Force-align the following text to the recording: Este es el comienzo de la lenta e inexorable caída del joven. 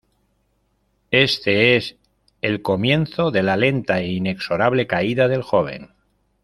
Este 1.11 1.75
es 1.75 1.95
el 2.41 2.63
comienzo 2.63 3.29
de 3.29 3.43
la 3.43 3.55
lenta 3.55 3.99
e 3.99 4.07
inexorable 4.11 4.87
caída 4.87 5.27
del 5.27 5.43
joven. 5.43 5.91